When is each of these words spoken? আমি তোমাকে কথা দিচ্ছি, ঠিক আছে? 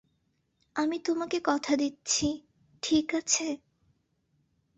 আমি 0.75 0.97
তোমাকে 0.99 1.37
কথা 1.43 1.73
দিচ্ছি, 1.75 2.27
ঠিক 2.83 3.07
আছে? 3.15 3.47